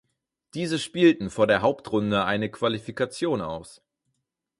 Diese 0.55 0.79
spielten 0.79 1.29
vor 1.29 1.45
der 1.45 1.61
Hauptrunde 1.61 2.25
eine 2.25 2.49
Qualifikation 2.49 3.39
aus. 3.39 3.83